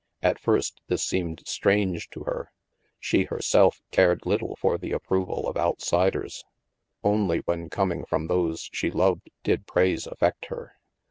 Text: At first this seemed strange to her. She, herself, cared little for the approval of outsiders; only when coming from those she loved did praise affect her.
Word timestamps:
At 0.23 0.39
first 0.39 0.81
this 0.87 1.03
seemed 1.03 1.43
strange 1.47 2.09
to 2.09 2.23
her. 2.23 2.51
She, 2.99 3.25
herself, 3.25 3.83
cared 3.91 4.25
little 4.25 4.55
for 4.55 4.79
the 4.79 4.93
approval 4.93 5.47
of 5.47 5.57
outsiders; 5.57 6.43
only 7.03 7.41
when 7.45 7.69
coming 7.69 8.03
from 8.05 8.25
those 8.25 8.67
she 8.73 8.89
loved 8.89 9.29
did 9.43 9.67
praise 9.67 10.07
affect 10.07 10.47
her. 10.47 10.73